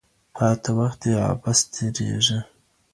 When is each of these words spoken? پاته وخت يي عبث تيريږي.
پاته 0.35 0.69
وخت 0.79 1.01
يي 1.09 1.15
عبث 1.29 1.59
تيريږي. 1.73 2.39